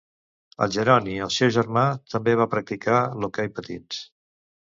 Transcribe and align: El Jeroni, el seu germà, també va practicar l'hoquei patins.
El 0.65 0.69
Jeroni, 0.75 1.17
el 1.25 1.31
seu 1.35 1.51
germà, 1.57 1.83
també 2.13 2.33
va 2.39 2.47
practicar 2.55 2.97
l'hoquei 3.21 3.53
patins. 3.61 4.01